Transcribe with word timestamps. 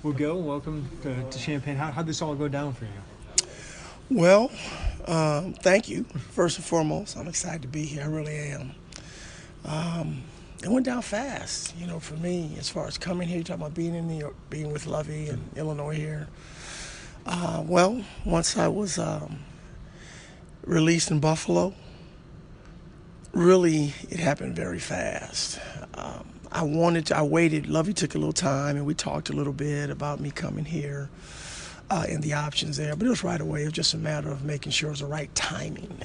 Well, 0.00 0.12
Gill, 0.12 0.40
welcome 0.40 0.88
to, 1.02 1.28
to 1.28 1.38
Champaign. 1.40 1.74
How, 1.74 1.90
how'd 1.90 2.06
this 2.06 2.22
all 2.22 2.36
go 2.36 2.46
down 2.46 2.72
for 2.72 2.84
you? 2.84 3.48
Well, 4.08 4.48
um, 5.08 5.54
thank 5.54 5.88
you. 5.88 6.04
First 6.04 6.56
and 6.58 6.64
foremost, 6.64 7.16
I'm 7.16 7.26
excited 7.26 7.62
to 7.62 7.68
be 7.68 7.82
here. 7.82 8.04
I 8.04 8.06
really 8.06 8.36
am. 8.36 8.74
Um, 9.64 10.22
it 10.62 10.68
went 10.68 10.86
down 10.86 11.02
fast, 11.02 11.76
you 11.76 11.88
know, 11.88 11.98
for 11.98 12.14
me, 12.14 12.54
as 12.60 12.68
far 12.68 12.86
as 12.86 12.96
coming 12.96 13.26
here. 13.26 13.38
You're 13.38 13.44
talking 13.44 13.62
about 13.62 13.74
being 13.74 13.96
in 13.96 14.06
New 14.06 14.20
York, 14.20 14.36
being 14.50 14.72
with 14.72 14.86
Lovie 14.86 15.30
and 15.30 15.42
Illinois 15.56 15.96
here. 15.96 16.28
Uh, 17.26 17.64
well, 17.66 18.00
once 18.24 18.56
I 18.56 18.68
was 18.68 19.00
um, 19.00 19.40
released 20.64 21.10
in 21.10 21.18
Buffalo, 21.18 21.74
really 23.32 23.94
it 24.10 24.20
happened 24.20 24.54
very 24.54 24.78
fast. 24.78 25.58
Um, 25.94 26.37
I 26.50 26.62
wanted 26.62 27.06
to, 27.06 27.16
I 27.16 27.22
waited. 27.22 27.68
Lovie 27.68 27.92
took 27.92 28.14
a 28.14 28.18
little 28.18 28.32
time 28.32 28.76
and 28.76 28.86
we 28.86 28.94
talked 28.94 29.28
a 29.30 29.32
little 29.32 29.52
bit 29.52 29.90
about 29.90 30.20
me 30.20 30.30
coming 30.30 30.64
here 30.64 31.10
uh, 31.90 32.06
and 32.08 32.22
the 32.22 32.34
options 32.34 32.76
there. 32.76 32.96
But 32.96 33.06
it 33.06 33.10
was 33.10 33.24
right 33.24 33.40
away. 33.40 33.62
It 33.62 33.66
was 33.66 33.74
just 33.74 33.94
a 33.94 33.98
matter 33.98 34.30
of 34.30 34.44
making 34.44 34.72
sure 34.72 34.88
it 34.88 34.92
was 34.92 35.00
the 35.00 35.06
right 35.06 35.34
timing. 35.34 36.00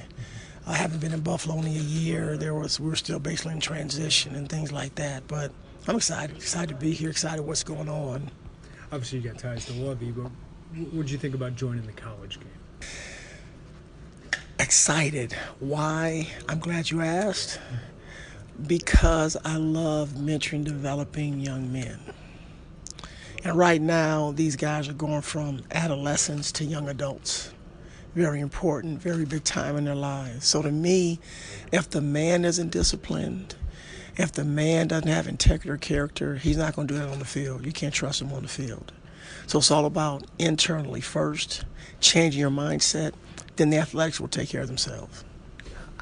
I 0.65 0.75
haven't 0.75 0.99
been 0.99 1.13
in 1.13 1.21
Buffalo 1.21 1.55
only 1.55 1.75
a 1.75 1.81
year. 1.81 2.37
There 2.37 2.53
was 2.53 2.79
we 2.79 2.89
were 2.89 2.95
still 2.95 3.19
basically 3.19 3.53
in 3.53 3.59
transition 3.59 4.35
and 4.35 4.47
things 4.49 4.71
like 4.71 4.95
that. 4.95 5.27
But 5.27 5.51
I'm 5.87 5.95
excited, 5.95 6.35
excited 6.35 6.69
to 6.69 6.75
be 6.75 6.93
here, 6.93 7.09
excited 7.09 7.41
what's 7.41 7.63
going 7.63 7.89
on. 7.89 8.31
Obviously, 8.91 9.19
you 9.19 9.29
got 9.29 9.39
ties 9.39 9.65
to 9.65 9.73
Lovie, 9.73 10.11
but 10.11 10.31
what 10.91 11.03
did 11.03 11.11
you 11.11 11.17
think 11.17 11.35
about 11.35 11.55
joining 11.55 11.85
the 11.85 11.91
college 11.93 12.39
game? 12.39 12.89
Excited. 14.59 15.33
Why? 15.59 16.27
I'm 16.47 16.59
glad 16.59 16.91
you 16.91 17.01
asked 17.01 17.59
because 18.67 19.35
I 19.43 19.57
love 19.57 20.09
mentoring, 20.09 20.63
developing 20.63 21.39
young 21.39 21.71
men. 21.71 21.99
And 23.43 23.57
right 23.57 23.81
now, 23.81 24.31
these 24.31 24.55
guys 24.55 24.87
are 24.87 24.93
going 24.93 25.21
from 25.21 25.63
adolescents 25.71 26.51
to 26.53 26.65
young 26.65 26.87
adults. 26.87 27.53
Very 28.15 28.39
important, 28.39 29.01
very 29.01 29.25
big 29.25 29.43
time 29.43 29.75
in 29.75 29.85
their 29.85 29.95
lives. 29.95 30.45
So 30.47 30.61
to 30.61 30.71
me, 30.71 31.19
if 31.71 31.89
the 31.89 31.99
man 31.99 32.45
isn't 32.45 32.69
disciplined, 32.69 33.55
if 34.15 34.31
the 34.31 34.45
man 34.45 34.87
doesn't 34.87 35.07
have 35.07 35.27
integrity 35.27 35.69
or 35.69 35.77
character, 35.77 36.35
he's 36.35 36.57
not 36.57 36.75
going 36.75 36.87
to 36.87 36.93
do 36.93 36.99
that 36.99 37.09
on 37.09 37.19
the 37.19 37.25
field. 37.25 37.65
You 37.65 37.71
can't 37.71 37.93
trust 37.93 38.21
him 38.21 38.31
on 38.31 38.43
the 38.43 38.47
field. 38.47 38.93
So 39.47 39.57
it's 39.57 39.71
all 39.71 39.85
about 39.85 40.25
internally 40.37 41.01
first, 41.01 41.65
changing 41.99 42.39
your 42.39 42.51
mindset, 42.51 43.13
then 43.55 43.71
the 43.71 43.77
athletics 43.77 44.19
will 44.21 44.27
take 44.27 44.49
care 44.49 44.61
of 44.61 44.67
themselves. 44.67 45.23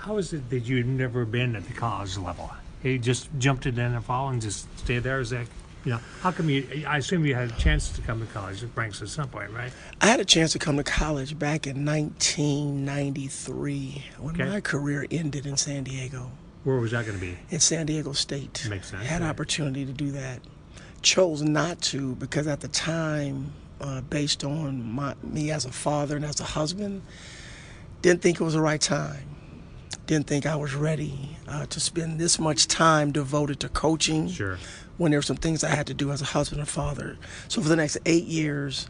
How 0.01 0.17
is 0.17 0.33
it 0.33 0.49
that 0.49 0.61
you've 0.61 0.87
never 0.87 1.25
been 1.25 1.55
at 1.55 1.65
the 1.67 1.73
college 1.73 2.17
level? 2.17 2.49
You 2.83 2.97
just 2.97 3.29
jumped 3.37 3.67
into 3.67 3.81
NFL 3.81 4.31
and 4.31 4.41
just 4.41 4.65
stayed 4.79 5.03
there? 5.03 5.19
Is 5.19 5.29
that, 5.29 5.45
you 5.85 5.91
know, 5.91 5.99
how 6.21 6.31
come 6.31 6.49
you, 6.49 6.67
I 6.87 6.97
assume 6.97 7.23
you 7.23 7.35
had 7.35 7.51
a 7.51 7.53
chance 7.53 7.91
to 7.91 8.01
come 8.01 8.19
to 8.19 8.25
college 8.33 8.63
at 8.63 8.73
Branks 8.73 8.99
at 9.03 9.09
some 9.09 9.29
point, 9.29 9.51
right? 9.51 9.71
I 10.01 10.07
had 10.07 10.19
a 10.19 10.25
chance 10.25 10.53
to 10.53 10.59
come 10.59 10.77
to 10.77 10.83
college 10.83 11.37
back 11.37 11.67
in 11.67 11.85
1993 11.85 14.05
when 14.19 14.33
Okay. 14.41 14.49
my 14.49 14.59
career 14.59 15.05
ended 15.11 15.45
in 15.45 15.55
San 15.55 15.83
Diego. 15.83 16.31
Where 16.63 16.77
was 16.77 16.89
that 16.91 17.05
going 17.05 17.19
to 17.19 17.23
be? 17.23 17.37
in 17.51 17.59
San 17.59 17.85
Diego 17.85 18.11
State. 18.13 18.65
Makes 18.69 18.89
sense, 18.89 19.05
Had 19.05 19.21
right. 19.21 19.29
opportunity 19.29 19.85
to 19.85 19.93
do 19.93 20.09
that. 20.13 20.39
Chose 21.03 21.43
not 21.43 21.79
to 21.83 22.15
because 22.15 22.47
at 22.47 22.61
the 22.61 22.67
time, 22.69 23.51
uh, 23.79 24.01
based 24.01 24.43
on 24.43 24.91
my, 24.91 25.13
me 25.23 25.51
as 25.51 25.65
a 25.65 25.71
father 25.71 26.15
and 26.15 26.25
as 26.25 26.39
a 26.39 26.43
husband, 26.43 27.03
didn't 28.01 28.23
think 28.23 28.41
it 28.41 28.43
was 28.43 28.55
the 28.55 28.61
right 28.61 28.81
time. 28.81 29.27
Didn't 30.11 30.27
think 30.27 30.45
I 30.45 30.57
was 30.57 30.75
ready 30.75 31.37
uh, 31.47 31.67
to 31.67 31.79
spend 31.79 32.19
this 32.19 32.37
much 32.37 32.67
time 32.67 33.13
devoted 33.13 33.61
to 33.61 33.69
coaching 33.69 34.27
Sure. 34.27 34.57
when 34.97 35.11
there 35.11 35.19
were 35.19 35.23
some 35.23 35.37
things 35.37 35.63
I 35.63 35.69
had 35.69 35.87
to 35.87 35.93
do 35.93 36.11
as 36.11 36.21
a 36.21 36.25
husband 36.25 36.59
and 36.59 36.67
father. 36.67 37.17
So 37.47 37.61
for 37.61 37.69
the 37.69 37.77
next 37.77 37.97
eight 38.05 38.25
years, 38.25 38.89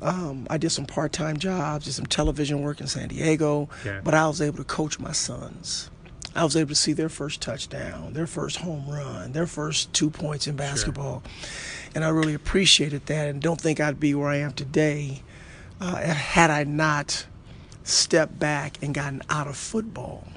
um, 0.00 0.46
I 0.48 0.58
did 0.58 0.70
some 0.70 0.86
part-time 0.86 1.38
jobs, 1.38 1.86
did 1.86 1.94
some 1.94 2.06
television 2.06 2.62
work 2.62 2.80
in 2.80 2.86
San 2.86 3.08
Diego, 3.08 3.68
Okay. 3.84 3.98
but 4.04 4.14
I 4.14 4.28
was 4.28 4.40
able 4.40 4.58
to 4.58 4.62
coach 4.64 5.00
my 5.00 5.10
sons. 5.10 5.90
I 6.36 6.44
was 6.44 6.54
able 6.54 6.68
to 6.68 6.76
see 6.76 6.92
their 6.92 7.08
first 7.08 7.40
touchdown, 7.40 8.12
their 8.12 8.28
first 8.28 8.58
home 8.58 8.88
run, 8.88 9.32
their 9.32 9.48
first 9.48 9.92
two 9.92 10.08
points 10.08 10.46
in 10.46 10.54
basketball, 10.54 11.24
and 11.96 12.04
I 12.04 12.10
really 12.10 12.32
appreciated 12.34 13.06
that. 13.06 13.26
And 13.28 13.42
don't 13.42 13.60
think 13.60 13.80
I'd 13.80 13.98
be 13.98 14.14
where 14.14 14.28
I 14.28 14.36
am 14.36 14.52
today 14.52 15.22
uh, 15.80 15.96
had 15.96 16.50
I 16.52 16.62
not 16.62 17.26
stepped 17.82 18.38
back 18.38 18.78
and 18.80 18.94
gotten 18.94 19.20
out 19.28 19.48
of 19.48 19.56
football. 19.56 20.28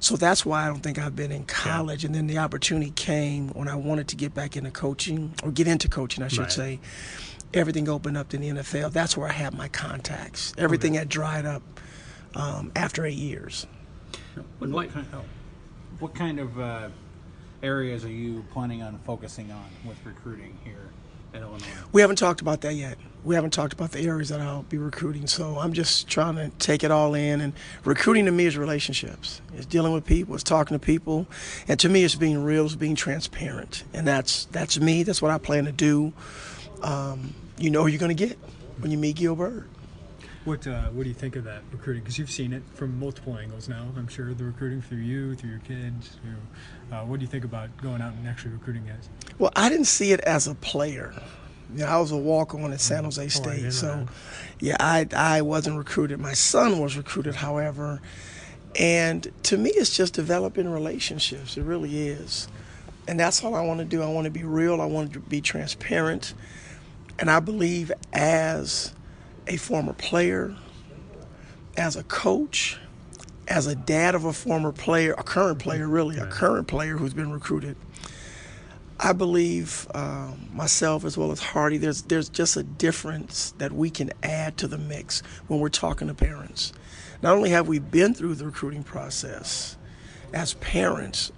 So 0.00 0.16
that's 0.16 0.46
why 0.46 0.64
I 0.64 0.66
don't 0.68 0.80
think 0.82 0.98
I've 0.98 1.16
been 1.16 1.32
in 1.32 1.44
college. 1.44 2.04
And 2.04 2.14
then 2.14 2.26
the 2.26 2.38
opportunity 2.38 2.90
came 2.92 3.48
when 3.48 3.68
I 3.68 3.74
wanted 3.74 4.08
to 4.08 4.16
get 4.16 4.32
back 4.34 4.56
into 4.56 4.70
coaching, 4.70 5.34
or 5.42 5.50
get 5.50 5.66
into 5.66 5.88
coaching, 5.88 6.22
I 6.22 6.28
should 6.28 6.40
Right. 6.40 6.52
say. 6.52 6.80
Everything 7.54 7.88
opened 7.88 8.16
up 8.16 8.34
in 8.34 8.42
the 8.42 8.48
NFL. 8.50 8.90
That's 8.92 9.16
where 9.16 9.28
I 9.28 9.32
had 9.32 9.54
my 9.56 9.68
contacts. 9.68 10.52
Everything 10.58 10.94
had 10.94 11.08
dried 11.08 11.46
up 11.46 11.62
um, 12.34 12.70
after 12.76 13.06
eight 13.06 13.16
years. 13.16 13.66
What, 14.58 14.92
kind, 14.92 15.06
oh, 15.14 15.24
what 15.98 16.14
kind 16.14 16.38
of 16.38 16.60
uh, 16.60 16.88
areas 17.62 18.04
are 18.04 18.10
you 18.10 18.44
planning 18.52 18.82
on 18.82 18.98
focusing 19.04 19.50
on 19.50 19.64
with 19.84 19.96
recruiting 20.04 20.58
here 20.62 20.90
at 21.34 21.40
Illinois? 21.40 21.66
We 21.90 22.02
haven't 22.02 22.16
talked 22.16 22.40
about 22.42 22.60
that 22.60 22.74
yet. 22.74 22.98
We 23.28 23.34
haven't 23.34 23.50
talked 23.50 23.74
about 23.74 23.92
the 23.92 24.00
areas 24.00 24.30
that 24.30 24.40
I'll 24.40 24.62
be 24.62 24.78
recruiting. 24.78 25.26
So 25.26 25.58
I'm 25.58 25.74
just 25.74 26.08
trying 26.08 26.36
to 26.36 26.48
take 26.58 26.82
it 26.82 26.90
all 26.90 27.12
in. 27.12 27.42
And 27.42 27.52
recruiting 27.84 28.24
to 28.24 28.30
me 28.30 28.46
is 28.46 28.56
relationships. 28.56 29.42
It's 29.54 29.66
dealing 29.66 29.92
with 29.92 30.06
people. 30.06 30.34
It's 30.34 30.42
talking 30.42 30.74
to 30.74 30.78
people. 30.78 31.26
And 31.68 31.78
to 31.80 31.90
me, 31.90 32.04
it's 32.04 32.14
being 32.14 32.42
real. 32.42 32.64
It's 32.64 32.74
being 32.74 32.94
transparent. 32.94 33.84
And 33.92 34.06
that's 34.06 34.46
that's 34.46 34.80
me. 34.80 35.02
That's 35.02 35.20
what 35.20 35.30
I 35.30 35.36
plan 35.36 35.66
to 35.66 35.72
do. 35.72 36.14
Um, 36.82 37.34
you 37.58 37.68
know 37.68 37.82
who 37.82 37.88
you're 37.88 38.00
going 38.00 38.16
to 38.16 38.26
get 38.26 38.38
when 38.78 38.90
you 38.90 38.96
meet 38.96 39.16
Gill 39.16 39.36
Byrd. 39.36 39.68
What 40.46 40.66
uh, 40.66 40.84
What 40.84 41.02
do 41.02 41.10
you 41.10 41.14
think 41.14 41.36
of 41.36 41.44
that 41.44 41.60
recruiting? 41.70 42.04
Because 42.04 42.18
you've 42.18 42.30
seen 42.30 42.54
it 42.54 42.62
from 42.72 42.98
multiple 42.98 43.36
angles 43.36 43.68
now. 43.68 43.88
I'm 43.98 44.08
sure 44.08 44.32
the 44.32 44.44
recruiting 44.44 44.80
through 44.80 44.98
you, 44.98 45.34
through 45.34 45.50
your 45.50 45.58
kids. 45.58 46.16
Through, 46.22 46.96
uh, 46.96 47.04
what 47.04 47.18
do 47.18 47.26
you 47.26 47.30
think 47.30 47.44
about 47.44 47.76
going 47.82 48.00
out 48.00 48.14
and 48.14 48.26
actually 48.26 48.52
recruiting 48.52 48.86
guys? 48.86 49.10
Well, 49.38 49.52
I 49.54 49.68
didn't 49.68 49.84
see 49.84 50.12
it 50.12 50.20
as 50.20 50.46
a 50.46 50.54
player. 50.54 51.12
You 51.74 51.80
know, 51.80 51.86
I 51.86 51.98
was 51.98 52.10
a 52.12 52.16
walk 52.16 52.54
on 52.54 52.72
at 52.72 52.80
San 52.80 53.04
Jose 53.04 53.22
Oh, 53.22 53.28
State. 53.28 53.72
so, 53.72 54.06
yeah, 54.58 54.76
I, 54.80 55.06
I 55.14 55.42
wasn't 55.42 55.76
recruited. 55.76 56.18
My 56.18 56.32
son 56.32 56.78
was 56.80 56.96
recruited, 56.96 57.34
however. 57.34 58.00
And 58.78 59.30
to 59.44 59.58
me, 59.58 59.70
it's 59.70 59.94
just 59.94 60.14
developing 60.14 60.68
relationships. 60.70 61.56
It 61.56 61.62
really 61.64 62.08
is. 62.08 62.48
And 63.06 63.18
that's 63.20 63.42
all 63.44 63.54
I 63.54 63.62
want 63.62 63.80
to 63.80 63.84
do. 63.84 64.02
I 64.02 64.08
want 64.08 64.26
to 64.26 64.30
be 64.30 64.44
real, 64.44 64.80
I 64.80 64.86
want 64.86 65.12
to 65.14 65.20
be 65.20 65.40
transparent. 65.40 66.34
And 67.18 67.30
I 67.30 67.40
believe 67.40 67.90
as 68.12 68.94
a 69.46 69.56
former 69.56 69.92
player, 69.94 70.54
as 71.76 71.96
a 71.96 72.02
coach, 72.04 72.78
as 73.48 73.66
a 73.66 73.74
dad 73.74 74.14
of 74.14 74.24
a 74.24 74.32
former 74.32 74.72
player, 74.72 75.14
a 75.16 75.22
current 75.22 75.58
player, 75.58 75.88
really, 75.88 76.18
a 76.18 76.26
current 76.26 76.68
player 76.68 76.96
who's 76.98 77.14
been 77.14 77.32
recruited. 77.32 77.76
I 79.00 79.12
believe 79.12 79.86
um, 79.94 80.48
myself 80.52 81.04
as 81.04 81.16
well 81.16 81.30
as 81.30 81.40
Hardy. 81.40 81.78
There's 81.78 82.02
there's 82.02 82.28
just 82.28 82.56
a 82.56 82.64
difference 82.64 83.52
that 83.58 83.72
we 83.72 83.90
can 83.90 84.10
add 84.22 84.56
to 84.58 84.66
the 84.66 84.78
mix 84.78 85.22
when 85.46 85.60
we're 85.60 85.68
talking 85.68 86.08
to 86.08 86.14
parents. 86.14 86.72
Not 87.22 87.34
only 87.34 87.50
have 87.50 87.68
we 87.68 87.78
been 87.78 88.14
through 88.14 88.34
the 88.34 88.46
recruiting 88.46 88.82
process, 88.82 89.76
as 90.32 90.54
parents, 90.54 91.32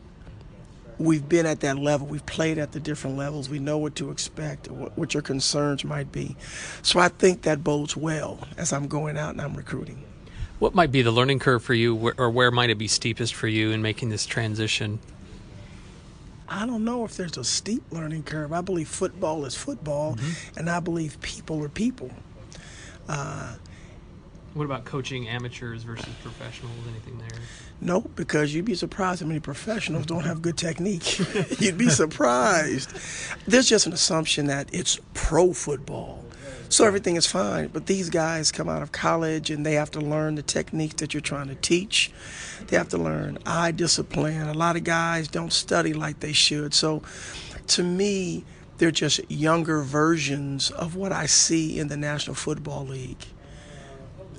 we've 0.99 1.29
been 1.29 1.47
at 1.47 1.61
that 1.61 1.79
level. 1.79 2.07
We've 2.07 2.25
played 2.25 2.59
at 2.59 2.73
the 2.73 2.81
different 2.81 3.17
levels. 3.17 3.49
We 3.49 3.59
know 3.59 3.79
what 3.79 3.95
to 3.97 4.11
expect, 4.11 4.71
what, 4.71 4.97
what 4.97 5.15
your 5.15 5.23
concerns 5.23 5.85
might 5.85 6.13
be. 6.13 6.37
So 6.83 6.99
I 6.99 7.09
think 7.09 7.43
that 7.43 7.65
bodes 7.65 7.97
well 7.97 8.47
as 8.57 8.73
I'm 8.73 8.89
going 8.89 9.17
out 9.17 9.31
and 9.31 9.41
I'm 9.41 9.55
recruiting. 9.55 10.05
What 10.59 10.75
might 10.75 10.93
be 10.93 11.01
the 11.01 11.11
learning 11.11 11.39
curve 11.39 11.63
for 11.63 11.73
you, 11.73 12.13
or 12.19 12.29
where 12.29 12.51
might 12.51 12.69
it 12.69 12.77
be 12.77 12.87
steepest 12.87 13.35
for 13.35 13.49
you 13.49 13.71
in 13.71 13.81
making 13.81 14.11
this 14.11 14.27
transition? 14.27 14.99
I 16.51 16.67
don't 16.67 16.85
know 16.85 17.05
if 17.05 17.17
there's 17.17 17.39
a 17.39 17.45
steep 17.45 17.85
learning 17.93 18.25
curve. 18.25 18.53
I 18.53 18.61
believe 18.61 18.89
football 18.89 19.45
is 19.45 19.55
football, 19.55 20.17
mm-hmm. 20.17 20.59
and 20.59 20.69
I 20.69 20.81
believe 20.81 21.21
people 21.21 21.63
are 21.63 21.69
people. 21.69 22.11
Uh, 23.09 23.55
what 24.55 24.65
about 24.65 24.85
coaching 24.85 25.29
amateurs 25.29 25.85
versus 25.85 26.13
professionals? 26.23 26.75
Anything 26.89 27.19
there? 27.19 27.39
No, 27.81 28.01
because 28.01 28.53
you'd 28.53 28.65
be 28.65 28.75
surprised 28.75 29.21
how 29.21 29.29
many 29.29 29.39
professionals 29.39 30.07
don't 30.07 30.25
have 30.25 30.43
good 30.43 30.59
technique. 30.59 31.21
you'd 31.61 31.79
be 31.79 31.89
surprised. 31.89 32.91
There's 33.47 33.69
just 33.69 33.87
an 33.87 33.93
assumption 33.93 34.47
that 34.47 34.69
it's 34.73 34.99
pro 35.15 35.53
football. 35.53 36.25
So 36.71 36.87
everything 36.87 37.17
is 37.17 37.27
fine. 37.27 37.69
But 37.69 37.87
these 37.87 38.09
guys 38.09 38.51
come 38.51 38.69
out 38.69 38.81
of 38.81 38.93
college 38.93 39.51
and 39.51 39.67
they 39.67 39.75
have 39.75 39.91
to 39.91 40.01
learn 40.01 40.37
the 40.37 40.43
techniques 40.43 40.95
that 40.95 41.13
you're 41.13 41.21
trying 41.21 41.49
to 41.49 41.55
teach. 41.57 42.11
They 42.69 42.77
have 42.77 42.89
to 42.91 42.99
learn 42.99 43.39
eye 43.45 43.73
discipline. 43.73 44.49
A 44.49 44.55
lot 44.55 44.77
of 44.77 44.85
guys 44.85 45.29
don't 45.29 45.53
study 45.53 45.93
like 45.93 46.21
they 46.21 46.33
should. 46.33 46.73
So 46.73 47.03
to 47.69 47.83
me, 47.83 48.45
they're 48.79 48.91
just 48.91 49.21
younger 49.31 49.83
versions 49.83 50.71
of 50.71 50.97
what 50.97 51.13
I 51.13 51.27
see 51.27 51.79
in 51.79 51.89
the 51.89 51.97
National 51.99 52.35
Football 52.35 52.87
League 52.87 53.27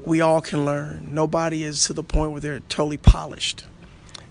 we 0.05 0.21
all 0.21 0.41
can 0.41 0.65
learn. 0.65 1.09
Nobody 1.11 1.63
is 1.63 1.85
to 1.85 1.93
the 1.93 2.03
point 2.03 2.31
where 2.31 2.41
they're 2.41 2.59
totally 2.61 2.97
polished. 2.97 3.65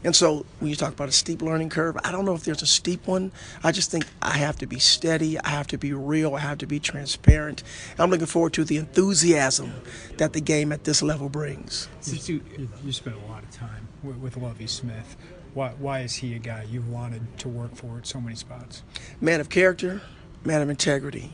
And 0.02 0.17
so 0.17 0.47
when 0.58 0.70
you 0.70 0.76
talk 0.76 0.93
about 0.93 1.08
a 1.08 1.12
steep 1.12 1.43
learning 1.43 1.69
curve, 1.69 1.97
I 2.02 2.11
don't 2.11 2.25
know 2.25 2.35
if 2.35 2.44
there's 2.44 2.62
a 2.62 2.67
steep 2.67 3.06
one. 3.06 3.32
I 3.62 3.73
just 3.73 3.91
think 3.91 4.06
I 4.23 4.38
have 4.38 4.56
to 4.58 4.67
be 4.67 4.79
steady, 4.79 5.38
I 5.38 5.50
have 5.50 5.67
to 5.69 5.79
be 5.79 5.93
real, 5.93 6.35
I 6.35 6.41
have 6.41 6.58
to 6.58 6.67
be 6.67 6.81
transparent. 6.81 7.62
I'm 7.99 8.11
looking 8.11 8.26
forward 8.26 8.55
to 8.55 8.64
the 8.64 8.79
enthusiasm 8.79 9.75
that 10.17 10.32
the 10.32 10.41
game 10.41 10.73
at 10.73 10.85
this 10.85 11.02
level 11.02 11.29
brings. 11.29 11.88
Since 12.00 12.29
you, 12.29 12.41
You, 12.56 12.69
you 12.85 12.93
spent 12.93 13.17
a 13.17 13.31
lot 13.31 13.43
of 13.43 13.50
time 13.50 13.88
with, 14.02 14.17
with 14.17 14.37
Lovie 14.37 14.67
Smith. 14.67 15.17
Why, 15.52 15.70
why 15.79 16.00
is 16.00 16.14
he 16.14 16.35
a 16.35 16.38
guy 16.38 16.64
you've 16.70 16.88
wanted 16.88 17.38
to 17.41 17.49
work 17.49 17.75
for 17.75 17.99
at 17.99 18.06
so 18.06 18.20
many 18.20 18.37
spots? 18.37 18.82
Man 19.20 19.41
of 19.41 19.49
character, 19.49 20.00
man 20.44 20.62
of 20.62 20.70
integrity. 20.70 21.32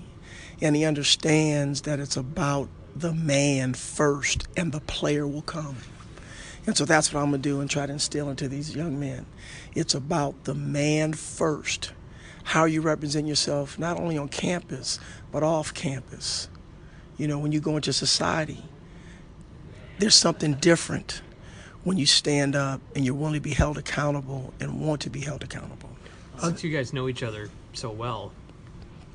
And 0.61 0.75
he 0.75 0.85
understands 0.85 1.83
that 1.83 2.01
it's 2.01 2.17
about 2.17 2.69
the 2.95 3.13
man 3.13 3.75
first 3.75 4.49
and 4.57 4.73
the 4.73 4.81
player 4.81 5.27
will 5.27 5.43
come. 5.43 5.77
And 6.67 6.77
so 6.77 6.85
that's 6.85 7.13
what 7.13 7.21
I'm 7.21 7.31
going 7.31 7.43
to 7.43 7.49
do 7.49 7.61
and 7.61 7.71
try 7.71 7.87
to 7.87 7.93
instill 7.93 8.29
into 8.29 8.49
these 8.49 8.75
young 8.75 8.99
men. 8.99 9.27
It's 9.75 9.95
about 9.95 10.45
the 10.45 10.55
man 10.55 11.13
first. 11.13 11.93
How 12.43 12.65
you 12.65 12.81
represent 12.81 13.27
yourself, 13.27 13.79
not 13.79 13.99
only 13.99 14.19
on 14.19 14.29
campus, 14.29 14.99
but 15.33 15.43
off 15.43 15.73
campus. 15.75 16.49
You 17.19 17.29
know, 17.29 17.39
when 17.39 17.53
you 17.53 17.61
go 17.61 17.77
into 17.77 17.93
society, 17.93 18.65
there's 19.99 20.15
something 20.15 20.55
different 20.55 21.23
when 21.85 21.99
you 21.99 22.07
stand 22.07 22.57
up 22.57 22.81
and 22.95 23.05
you're 23.05 23.15
willing 23.15 23.35
to 23.35 23.41
be 23.41 23.51
held 23.51 23.79
accountable 23.79 24.53
and 24.61 24.81
want 24.81 25.01
to 25.03 25.11
be 25.11 25.21
held 25.21 25.45
accountable. 25.45 25.91
since 26.39 26.63
you 26.65 26.71
guys 26.71 26.93
know 26.93 27.09
each 27.09 27.23
other 27.23 27.49
so 27.73 27.91
well, 27.91 28.33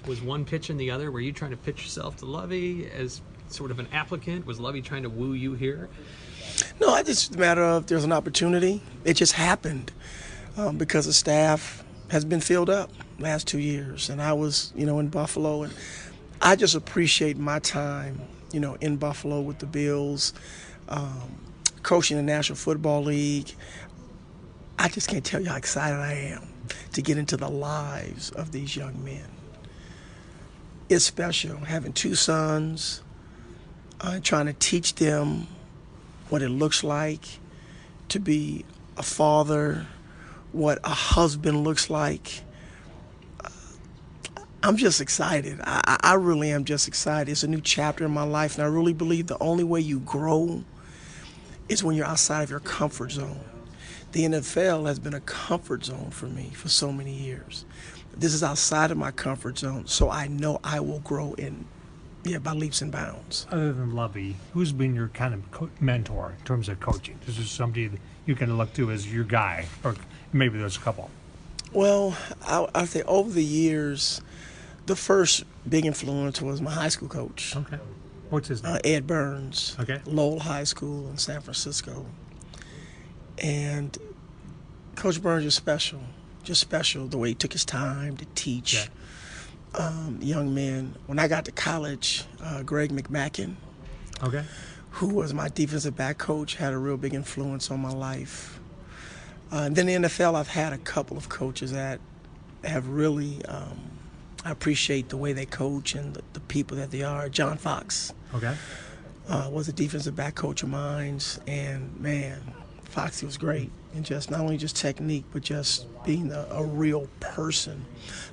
was 0.07 0.21
one 0.21 0.45
pitching 0.45 0.77
the 0.77 0.89
other? 0.89 1.12
Were 1.12 1.19
you 1.19 1.33
trying 1.33 1.51
to 1.51 1.57
pitch 1.57 1.83
yourself 1.83 2.18
to 2.18 2.25
Lovie 2.25 2.89
as 2.89 3.21
sort 3.50 3.71
of 3.71 3.80
an 3.80 3.88
applicant? 3.92 4.45
Was 4.45 4.59
Lovie 4.59 4.81
trying 4.81 5.03
to 5.03 5.09
woo 5.09 5.33
you 5.33 5.53
here? 5.53 5.89
No, 6.81 6.95
it's 6.95 7.07
just 7.07 7.35
a 7.35 7.37
matter 7.37 7.61
of 7.61 7.85
there's 7.85 8.05
an 8.05 8.11
opportunity. 8.11 8.81
It 9.05 9.13
just 9.13 9.33
happened 9.33 9.91
um, 10.57 10.79
because 10.79 11.05
the 11.05 11.13
staff 11.13 11.83
has 12.09 12.25
been 12.25 12.41
filled 12.41 12.71
up 12.71 12.89
last 13.19 13.45
two 13.45 13.59
years, 13.59 14.09
and 14.09 14.19
I 14.19 14.33
was, 14.33 14.73
you 14.75 14.87
know, 14.87 14.97
in 14.97 15.09
Buffalo, 15.09 15.61
and 15.61 15.71
I 16.41 16.55
just 16.55 16.73
appreciate 16.73 17.37
my 17.37 17.59
time, 17.59 18.19
you 18.51 18.59
know, 18.59 18.77
in 18.81 18.97
Buffalo 18.97 19.41
with 19.41 19.59
the 19.59 19.67
Bills, 19.67 20.33
um, 20.89 21.39
coaching 21.83 22.17
the 22.17 22.23
National 22.23 22.55
Football 22.55 23.03
League. 23.03 23.53
I 24.79 24.87
just 24.89 25.07
can't 25.07 25.23
tell 25.23 25.39
you 25.39 25.49
how 25.49 25.57
excited 25.57 25.99
I 25.99 26.13
am 26.13 26.47
to 26.93 27.03
get 27.03 27.19
into 27.19 27.37
the 27.37 27.47
lives 27.47 28.31
of 28.31 28.51
these 28.51 28.75
young 28.75 29.05
men. 29.05 29.29
It's 30.89 31.05
special 31.05 31.57
having 31.57 31.93
two 31.93 32.15
sons, 32.15 33.03
uh, 33.99 34.19
trying 34.23 34.47
to 34.47 34.53
teach 34.53 34.95
them 34.95 35.45
what 36.31 36.41
it 36.41 36.49
looks 36.49 36.83
like 36.83 37.25
to 38.07 38.19
be 38.19 38.65
a 38.95 39.03
father, 39.03 39.85
what 40.53 40.79
a 40.83 40.89
husband 40.89 41.63
looks 41.65 41.89
like. 41.89 42.41
Uh, 43.43 43.49
I'm 44.63 44.77
just 44.77 45.01
excited. 45.01 45.59
I, 45.61 45.81
I 45.85 45.97
I 46.11 46.13
really 46.15 46.51
am 46.51 46.63
just 46.63 46.87
excited. 46.87 47.29
It's 47.29 47.43
a 47.43 47.47
new 47.47 47.59
chapter 47.61 48.05
in 48.05 48.11
my 48.11 48.23
life, 48.23 48.55
and 48.55 48.63
I 48.63 48.67
really 48.67 48.93
believe 48.93 49.27
the 49.27 49.41
only 49.41 49.65
way 49.65 49.81
you 49.81 49.99
grow 49.99 50.63
is 51.67 51.83
when 51.83 51.95
you're 51.97 52.05
outside 52.05 52.43
of 52.43 52.49
your 52.49 52.61
comfort 52.61 53.11
zone. 53.11 53.41
The 54.13 54.23
NFL 54.23 54.87
has 54.87 54.99
been 54.99 55.13
a 55.13 55.21
comfort 55.21 55.85
zone 55.85 56.11
for 56.11 56.27
me 56.27 56.51
for 56.53 56.69
so 56.69 56.93
many 56.93 57.13
years. 57.13 57.65
This 58.15 58.33
is 58.33 58.43
outside 58.43 58.91
of 58.91 58.97
my 58.97 59.11
comfort 59.11 59.57
zone, 59.57 59.87
so 59.87 60.09
I 60.09 60.27
know 60.27 60.59
I 60.63 60.79
will 60.79 60.99
grow 60.99 61.33
in, 61.33 61.65
yeah, 62.23 62.38
by 62.38 62.51
leaps 62.53 62.81
and 62.81 62.91
bounds. 62.91 63.47
Other 63.51 63.73
than 63.73 63.94
Lovie, 63.95 64.35
who's 64.53 64.71
been 64.71 64.94
your 64.95 65.07
kind 65.09 65.33
of 65.33 65.50
co- 65.51 65.69
mentor 65.79 66.33
in 66.38 66.45
terms 66.45 66.69
of 66.69 66.79
coaching? 66.79 67.19
Is 67.27 67.38
there 67.38 67.45
somebody 67.45 67.88
that 67.88 68.00
you 68.25 68.35
can 68.35 68.57
look 68.57 68.73
to 68.73 68.91
as 68.91 69.12
your 69.12 69.23
guy, 69.23 69.68
or 69.83 69.95
maybe 70.31 70.59
there's 70.59 70.77
a 70.77 70.81
couple. 70.81 71.09
Well, 71.73 72.15
I, 72.44 72.68
I 72.75 72.85
say 72.85 73.01
over 73.03 73.31
the 73.31 73.44
years, 73.44 74.21
the 74.85 74.95
first 74.95 75.44
big 75.68 75.85
influence 75.85 76.41
was 76.41 76.62
my 76.62 76.71
high 76.71 76.89
school 76.89 77.07
coach, 77.07 77.56
Okay. 77.56 77.79
What's 78.29 78.47
his 78.47 78.62
name? 78.63 78.75
uh, 78.75 78.79
Ed 78.83 79.07
Burns, 79.07 79.75
Okay. 79.79 80.00
Lowell 80.06 80.39
High 80.39 80.63
School 80.65 81.09
in 81.09 81.17
San 81.17 81.41
Francisco. 81.41 82.06
And 83.39 83.97
Coach 84.95 85.21
Burns 85.21 85.45
is 85.45 85.56
special, 85.56 86.01
just 86.44 86.62
special 86.62 87.07
the 87.07 87.17
way 87.17 87.29
he 87.29 87.35
took 87.35 87.53
his 87.53 87.65
time 87.65 88.17
to 88.17 88.25
teach 88.35 88.89
um, 89.75 90.19
young 90.21 90.53
man 90.53 90.95
When 91.07 91.19
I 91.19 91.27
got 91.27 91.45
to 91.45 91.51
college, 91.51 92.25
uh, 92.44 92.63
Greg 92.63 92.91
McMackin, 92.91 93.56
Okay. 94.23 94.44
who 94.91 95.07
was 95.13 95.33
my 95.33 95.47
defensive 95.50 95.95
back 95.95 96.18
coach, 96.18 96.56
had 96.56 96.73
a 96.73 96.77
real 96.77 96.97
big 96.97 97.13
influence 97.13 97.71
on 97.71 97.79
my 97.79 97.91
life. 97.91 98.59
Uh, 99.51 99.63
and 99.63 99.75
then 99.75 99.88
in 99.89 100.01
the 100.03 100.07
NFL, 100.09 100.35
I've 100.35 100.47
had 100.47 100.73
a 100.73 100.77
couple 100.77 101.18
of 101.18 101.29
coaches 101.29 101.71
that 101.73 102.00
have 102.63 102.88
really, 102.88 103.44
um, 103.45 103.79
I 104.45 104.51
appreciate 104.51 105.09
the 105.09 105.18
way 105.18 105.33
they 105.33 105.45
coach 105.45 105.95
and 105.95 106.13
the, 106.13 106.21
the 106.33 106.39
people 106.41 106.77
that 106.77 106.91
they 106.91 107.03
are. 107.03 107.27
John 107.29 107.57
Fox 107.57 108.13
Okay. 108.33 108.56
uh, 109.27 109.50
was 109.51 109.67
a 109.67 109.74
defensive 109.74 110.15
back 110.15 110.35
coach 110.35 110.63
of 110.63 110.69
mine, 110.69 111.19
and 111.47 112.00
man, 112.00 112.39
Foxy 112.85 113.25
was 113.25 113.38
great. 113.38 113.71
And 113.93 114.05
just 114.05 114.31
not 114.31 114.39
only 114.39 114.57
just 114.57 114.75
technique, 114.75 115.25
but 115.33 115.41
just 115.43 115.85
being 116.05 116.31
a, 116.31 116.47
a 116.51 116.63
real 116.63 117.07
person. 117.19 117.85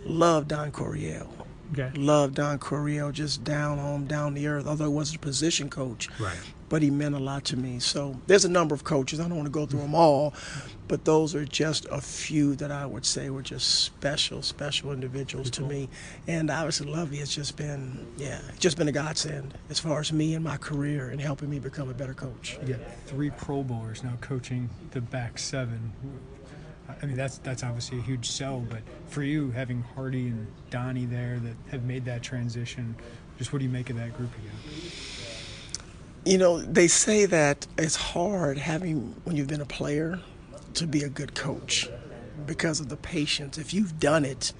Love 0.04 0.46
Don 0.48 0.70
Coryell. 0.70 1.28
Okay. 1.72 1.90
Love 1.98 2.34
Don 2.34 2.58
Coryell, 2.58 3.12
just 3.12 3.44
down 3.44 3.78
home, 3.78 4.06
down 4.06 4.34
the 4.34 4.46
earth. 4.46 4.66
Although 4.66 4.84
he 4.84 4.94
wasn't 4.94 5.16
a 5.16 5.20
position 5.20 5.68
coach, 5.68 6.08
Right. 6.18 6.38
But 6.68 6.82
he 6.82 6.90
meant 6.90 7.14
a 7.14 7.18
lot 7.18 7.44
to 7.46 7.56
me. 7.56 7.78
So 7.78 8.20
there's 8.26 8.44
a 8.44 8.48
number 8.48 8.74
of 8.74 8.84
coaches. 8.84 9.20
I 9.20 9.24
don't 9.24 9.36
want 9.36 9.46
to 9.46 9.50
go 9.50 9.64
through 9.64 9.80
them 9.80 9.94
all, 9.94 10.34
but 10.86 11.04
those 11.04 11.34
are 11.34 11.44
just 11.44 11.86
a 11.90 12.00
few 12.00 12.54
that 12.56 12.70
I 12.70 12.84
would 12.84 13.06
say 13.06 13.30
were 13.30 13.42
just 13.42 13.84
special, 13.84 14.42
special 14.42 14.92
individuals 14.92 15.50
to 15.52 15.62
me. 15.62 15.88
And 16.26 16.50
obviously, 16.50 16.90
Lovie 16.90 17.18
has 17.18 17.34
just 17.34 17.56
been, 17.56 18.06
yeah, 18.16 18.40
just 18.58 18.76
been 18.76 18.88
a 18.88 18.92
godsend 18.92 19.54
as 19.70 19.78
far 19.80 20.00
as 20.00 20.12
me 20.12 20.34
and 20.34 20.44
my 20.44 20.56
career 20.56 21.08
and 21.08 21.20
helping 21.20 21.48
me 21.48 21.58
become 21.58 21.88
a 21.88 21.94
better 21.94 22.14
coach. 22.14 22.58
You 22.60 22.74
got 22.74 22.80
three 23.06 23.30
Pro 23.30 23.62
Bowlers 23.62 24.04
now 24.04 24.14
coaching 24.20 24.68
the 24.90 25.00
back 25.00 25.38
seven. 25.38 25.92
I 27.02 27.06
mean, 27.06 27.16
that's 27.16 27.38
that's 27.38 27.62
obviously 27.62 27.98
a 27.98 28.02
huge 28.02 28.28
sell, 28.28 28.60
but 28.60 28.80
for 29.08 29.22
you, 29.22 29.50
having 29.50 29.82
Hardy 29.94 30.28
and 30.28 30.46
Donnie 30.70 31.04
there 31.04 31.38
that 31.38 31.54
have 31.70 31.84
made 31.84 32.04
that 32.06 32.22
transition, 32.22 32.96
just 33.36 33.52
what 33.52 33.58
do 33.58 33.66
you 33.66 33.70
make 33.70 33.90
of 33.90 33.96
that 33.96 34.16
group 34.16 34.30
again? 34.38 34.90
You 36.28 36.36
know, 36.36 36.58
they 36.58 36.88
say 36.88 37.24
that 37.24 37.66
it's 37.78 37.96
hard 37.96 38.58
having, 38.58 39.14
when 39.24 39.34
you've 39.34 39.46
been 39.46 39.62
a 39.62 39.64
player, 39.64 40.20
to 40.74 40.86
be 40.86 41.02
a 41.02 41.08
good 41.08 41.34
coach 41.34 41.88
because 42.44 42.80
of 42.80 42.90
the 42.90 42.98
patience. 42.98 43.56
If 43.56 43.72
you've 43.72 43.98
done 43.98 44.26
it 44.26 44.52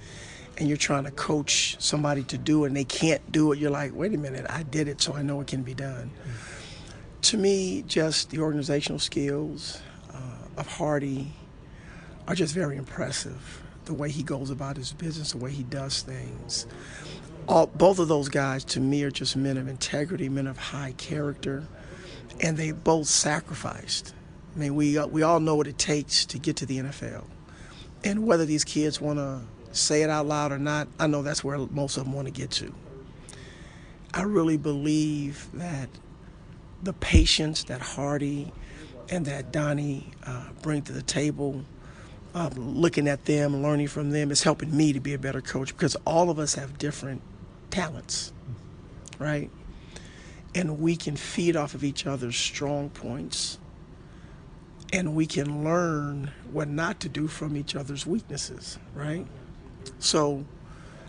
and 0.57 0.67
you're 0.67 0.79
trying 0.79 1.05
to 1.05 1.11
coach 1.11 1.77
somebody 1.79 2.23
to 2.23 2.39
do 2.39 2.65
it 2.65 2.69
and 2.69 2.77
they 2.77 2.85
can't 2.85 3.31
do 3.31 3.53
it, 3.53 3.59
you're 3.59 3.71
like, 3.71 3.95
wait 3.95 4.15
a 4.15 4.17
minute, 4.17 4.47
I 4.49 4.63
did 4.63 4.89
it, 4.89 5.03
so 5.03 5.13
I 5.13 5.21
know 5.21 5.43
it 5.43 5.47
can 5.47 5.63
be 5.63 5.75
done. 5.75 6.11
To 7.21 7.37
me, 7.37 7.83
just 7.83 8.31
the 8.31 8.39
organizational 8.39 8.99
skills 8.99 9.83
uh, 10.15 10.47
of 10.57 10.67
Hardy 10.67 11.35
are 12.27 12.35
just 12.35 12.55
very 12.55 12.79
impressive. 12.79 13.63
The 13.85 13.93
way 13.93 14.11
he 14.11 14.23
goes 14.23 14.49
about 14.49 14.79
his 14.79 14.95
business, 14.95 15.33
the 15.33 15.39
way 15.39 15.51
he 15.51 15.65
does 15.65 16.01
things. 16.01 16.67
All, 17.49 17.67
both 17.67 17.99
of 17.99 18.09
those 18.09 18.29
guys, 18.29 18.63
to 18.67 18.81
me, 18.81 19.03
are 19.05 19.11
just 19.11 19.35
men 19.35 19.57
of 19.57 19.69
integrity, 19.69 20.29
men 20.29 20.47
of 20.47 20.59
high 20.59 20.93
character, 20.99 21.65
and 22.41 22.59
they 22.59 22.73
both 22.73 23.07
sacrificed. 23.07 24.15
I 24.55 24.59
mean, 24.59 24.75
we 24.75 25.03
we 25.07 25.23
all 25.23 25.41
know 25.41 25.57
what 25.57 25.67
it 25.67 25.79
takes 25.79 26.27
to 26.27 26.39
get 26.39 26.57
to 26.57 26.67
the 26.67 26.79
NFL, 26.79 27.25
and 28.05 28.27
whether 28.27 28.45
these 28.45 28.65
kids 28.65 29.01
want 29.01 29.19
to 29.19 29.41
say 29.73 30.03
it 30.03 30.11
out 30.11 30.27
loud 30.27 30.53
or 30.53 30.59
not, 30.59 30.89
I 30.99 31.07
know 31.07 31.23
that's 31.23 31.43
where 31.43 31.59
most 31.59 31.97
of 31.97 32.05
them 32.05 32.13
want 32.13 32.27
to 32.27 32.33
get 32.33 32.51
to. 32.53 32.75
I 34.13 34.23
really 34.23 34.57
believe 34.57 35.49
that 35.55 35.89
the 36.83 36.93
patience 36.93 37.65
that 37.65 37.81
Hardy 37.81 38.53
and 39.11 39.27
that 39.27 39.53
Donnie 39.53 40.11
uh, 40.25 40.49
bring 40.63 40.83
to 40.83 40.93
the 40.93 41.03
table, 41.03 41.65
um, 42.35 42.51
looking 42.57 43.09
at 43.09 43.25
them, 43.25 43.63
learning 43.63 43.89
from 43.89 44.11
them, 44.11 44.31
is 44.31 44.43
helping 44.43 44.77
me 44.77 44.93
to 44.93 45.01
be 45.01 45.15
a 45.15 45.19
better 45.19 45.41
coach 45.41 45.69
because 45.69 45.97
all 46.05 46.31
of 46.31 46.39
us 46.39 46.55
have 46.55 46.79
different 46.79 47.23
talents, 47.79 48.33
right? 49.21 49.51
And 50.53 50.81
we 50.81 50.97
can 50.97 51.15
feed 51.15 51.55
off 51.55 51.75
of 51.75 51.85
each 51.85 52.07
other's 52.07 52.37
strong 52.37 52.91
points 52.91 53.59
and 54.93 55.15
we 55.15 55.27
can 55.27 55.63
learn 55.63 56.33
what 56.51 56.67
not 56.67 56.99
to 57.01 57.09
do 57.09 57.29
from 57.29 57.57
each 57.57 57.77
other's 57.77 58.05
weaknesses, 58.05 58.81
right? 58.95 59.25
So 60.01 60.45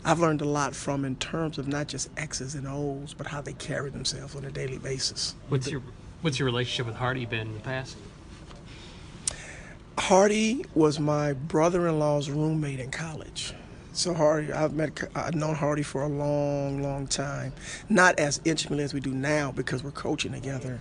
I've 0.05 0.19
learned 0.19 0.41
a 0.41 0.45
lot 0.45 0.75
from 0.75 1.05
in 1.05 1.15
terms 1.15 1.57
of 1.57 1.67
not 1.67 1.87
just 1.87 2.09
X's 2.17 2.53
and 2.53 2.67
O's, 2.67 3.15
but 3.15 3.25
how 3.25 3.41
they 3.41 3.53
carry 3.53 3.89
themselves 3.89 4.35
on 4.35 4.45
a 4.45 4.51
daily 4.51 4.77
basis. 4.77 5.33
What's 5.47 5.71
your 5.71 5.81
What's 6.21 6.37
your 6.37 6.47
relationship 6.47 6.85
with 6.85 6.97
Hardy 6.97 7.25
been 7.25 7.47
in 7.47 7.53
the 7.53 7.61
past? 7.61 7.95
Hardy 9.97 10.65
was 10.75 10.99
my 10.99 11.31
brother-in-law's 11.33 12.29
roommate 12.29 12.81
in 12.81 12.91
college. 12.91 13.53
So 13.91 14.13
Hardy, 14.13 14.53
I've 14.53 14.73
met, 14.73 15.01
I've 15.15 15.35
known 15.35 15.55
Hardy 15.55 15.83
for 15.83 16.03
a 16.03 16.07
long, 16.07 16.81
long 16.81 17.07
time. 17.07 17.53
Not 17.89 18.19
as 18.19 18.39
intimately 18.45 18.83
as 18.83 18.93
we 18.93 18.99
do 18.99 19.11
now 19.11 19.51
because 19.51 19.83
we're 19.83 19.91
coaching 19.91 20.31
together. 20.31 20.79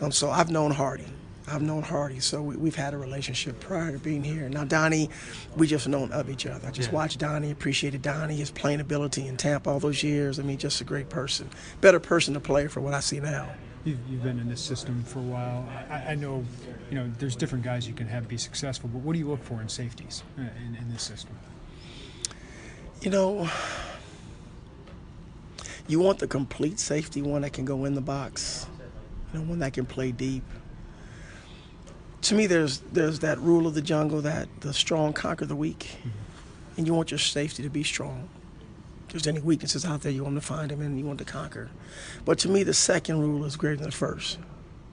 Um, 0.00 0.10
so 0.10 0.30
I've 0.30 0.50
known 0.50 0.70
Hardy. 0.72 1.04
I've 1.50 1.62
known 1.62 1.82
Hardy, 1.82 2.20
so 2.20 2.42
we, 2.42 2.56
we've 2.56 2.74
had 2.74 2.92
a 2.92 2.98
relationship 2.98 3.58
prior 3.60 3.92
to 3.92 3.98
being 3.98 4.22
here. 4.22 4.48
Now 4.50 4.64
Donnie, 4.64 5.08
we 5.56 5.66
just 5.66 5.88
known 5.88 6.12
of 6.12 6.28
each 6.28 6.46
other. 6.46 6.66
I 6.68 6.70
just 6.70 6.90
Yeah. 6.90 6.96
watched 6.96 7.18
Donnie, 7.20 7.50
appreciated 7.50 8.02
Donnie, 8.02 8.36
his 8.36 8.50
playing 8.50 8.80
ability 8.80 9.26
in 9.26 9.36
Tampa 9.38 9.70
all 9.70 9.80
those 9.80 10.02
years. 10.02 10.38
I 10.38 10.42
mean, 10.42 10.58
just 10.58 10.80
a 10.80 10.84
great 10.84 11.08
person, 11.08 11.48
better 11.80 12.00
person 12.00 12.34
to 12.34 12.40
play 12.40 12.66
for 12.66 12.80
what 12.80 12.92
I 12.92 13.00
see 13.00 13.20
now. 13.20 13.48
You've, 13.84 13.98
you've 14.10 14.22
been 14.22 14.38
in 14.38 14.48
this 14.48 14.60
system 14.60 15.02
for 15.04 15.20
a 15.20 15.22
while. 15.22 15.66
I, 15.88 16.12
I 16.12 16.14
know, 16.16 16.44
you 16.90 16.96
know, 16.96 17.10
there's 17.18 17.36
different 17.36 17.64
guys 17.64 17.86
you 17.88 17.94
can 17.94 18.08
have 18.08 18.28
be 18.28 18.36
successful, 18.36 18.90
but 18.92 18.98
what 19.00 19.14
do 19.14 19.18
you 19.18 19.28
look 19.28 19.42
for 19.42 19.62
in 19.62 19.68
safeties 19.70 20.22
uh, 20.38 20.42
in, 20.42 20.76
in 20.76 20.90
this 20.92 21.02
system? 21.02 21.34
You 23.00 23.10
know, 23.10 23.48
you 25.86 26.00
want 26.00 26.18
the 26.18 26.26
complete 26.26 26.80
safety, 26.80 27.22
one 27.22 27.42
that 27.42 27.52
can 27.52 27.64
go 27.64 27.84
in 27.84 27.94
the 27.94 28.00
box, 28.00 28.66
you 29.32 29.38
know, 29.38 29.44
one 29.46 29.60
that 29.60 29.72
can 29.72 29.86
play 29.86 30.10
deep. 30.10 30.42
To 32.22 32.34
me, 32.34 32.46
there's 32.46 32.80
there's 32.92 33.20
that 33.20 33.38
rule 33.38 33.68
of 33.68 33.74
the 33.74 33.82
jungle 33.82 34.20
that 34.22 34.48
the 34.60 34.74
strong 34.74 35.12
conquer 35.12 35.46
the 35.46 35.54
weak, 35.54 35.96
mm-hmm. 36.00 36.08
and 36.76 36.86
you 36.88 36.94
want 36.94 37.12
your 37.12 37.18
safety 37.18 37.62
to 37.62 37.70
be 37.70 37.84
strong. 37.84 38.28
If 39.06 39.12
there's 39.12 39.26
any 39.28 39.40
weaknesses 39.40 39.84
out 39.84 40.02
there, 40.02 40.10
you 40.10 40.24
want 40.24 40.34
to 40.34 40.40
find 40.40 40.70
them 40.70 40.80
and 40.80 40.98
you 40.98 41.06
want 41.06 41.20
to 41.20 41.24
conquer. 41.24 41.70
But 42.24 42.38
to 42.40 42.48
me, 42.48 42.64
the 42.64 42.74
second 42.74 43.20
rule 43.20 43.44
is 43.44 43.56
greater 43.56 43.76
than 43.76 43.86
the 43.86 43.92
first. 43.92 44.38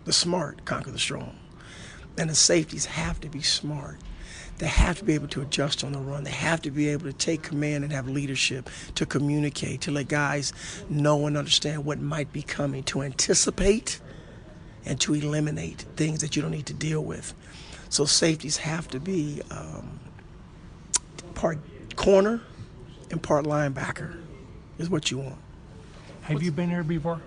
The 0.06 0.14
smart 0.14 0.64
conquer 0.64 0.92
the 0.92 1.00
strong, 1.00 1.36
and 2.20 2.30
the 2.30 2.36
safeties 2.36 2.86
have 2.86 3.20
to 3.22 3.30
be 3.30 3.42
smart. 3.42 3.98
They 4.58 4.68
have 4.68 4.98
to 5.00 5.04
be 5.04 5.14
able 5.14 5.28
to 5.30 5.42
adjust 5.42 5.84
on 5.84 5.92
the 5.92 6.00
run. 6.00 6.24
They 6.24 6.32
have 6.32 6.62
to 6.62 6.72
be 6.72 6.88
able 6.90 7.06
to 7.06 7.14
take 7.14 7.42
command 7.44 7.84
and 7.84 7.92
have 7.92 8.08
leadership 8.08 8.70
to 8.96 9.06
communicate, 9.06 9.82
to 9.82 9.92
let 9.92 10.08
guys 10.08 10.54
know 10.90 11.28
and 11.28 11.36
understand 11.38 11.84
what 11.84 12.00
might 12.00 12.32
be 12.32 12.42
coming, 12.42 12.84
to 12.84 13.02
anticipate 13.02 14.00
and 14.86 15.00
to 15.02 15.14
eliminate 15.14 15.82
things 15.98 16.22
that 16.22 16.36
you 16.36 16.42
don't 16.42 16.52
need 16.52 16.68
to 16.68 16.74
deal 16.74 17.04
with. 17.04 17.34
So 17.90 18.06
safeties 18.06 18.58
have 18.58 18.88
to 18.90 19.00
be 19.00 19.42
um, 19.52 20.00
part 21.34 21.58
corner 21.96 22.42
and 23.12 23.22
part 23.22 23.46
linebacker 23.46 24.16
is 24.78 24.90
what 24.90 25.12
you 25.12 25.18
want. 25.20 25.38
Have 26.22 26.42
you 26.42 26.52
been 26.52 26.70
here 26.70 26.84
before? 26.84 27.22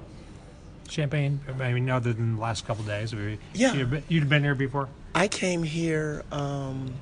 Champaign? 0.89 1.41
I 1.61 1.73
mean, 1.75 1.91
other 1.91 2.13
than 2.15 2.37
the 2.37 2.41
last 2.41 2.67
couple 2.67 2.85
days. 2.85 3.11
have 3.11 3.21
you- 3.21 3.39
Yeah. 3.53 3.75
You've 3.75 3.91
been, 3.91 4.03
you'd 4.09 4.29
been 4.29 4.43
here 4.43 4.55
before? 4.55 4.89
I 5.15 5.29
came 5.29 5.63
here 5.63 6.25
um, 6.33 6.93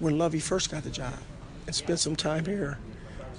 when 0.00 0.18
Lovie 0.18 0.40
first 0.40 0.70
got 0.70 0.82
the 0.82 0.90
job 0.90 1.14
and 1.66 1.74
spent 1.74 1.98
some 2.00 2.16
time 2.16 2.44
here 2.44 2.78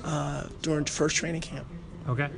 uh, 0.03 0.45
during 0.61 0.85
the 0.85 0.91
first 0.91 1.15
training 1.17 1.41
camp. 1.41 1.67
Okay. 2.07 2.29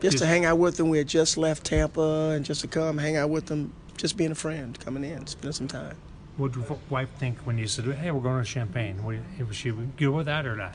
just 0.00 0.18
to 0.18 0.26
hang 0.26 0.44
out 0.44 0.58
with 0.58 0.76
them. 0.76 0.90
We 0.90 0.98
had 0.98 1.08
just 1.08 1.38
left 1.38 1.64
Tampa, 1.64 2.30
and 2.34 2.44
just 2.44 2.60
to 2.60 2.66
come 2.68 2.98
hang 2.98 3.16
out 3.16 3.30
with 3.30 3.46
them, 3.46 3.72
just 3.96 4.16
being 4.18 4.32
a 4.32 4.34
friend, 4.34 4.78
coming 4.80 5.02
in, 5.04 5.26
spending 5.26 5.52
some 5.52 5.68
time. 5.68 5.96
What 6.36 6.52
did 6.52 6.68
your 6.68 6.78
wife 6.90 7.08
think 7.18 7.38
when 7.46 7.56
you 7.56 7.66
said, 7.66 7.86
"Hey, 7.86 8.10
we're 8.10 8.20
going 8.20 8.44
to 8.44 8.48
Champaign"? 8.48 9.02
Was 9.04 9.56
she 9.56 9.70
good 9.96 10.08
with 10.10 10.26
that 10.26 10.44
or 10.46 10.56
not? 10.56 10.74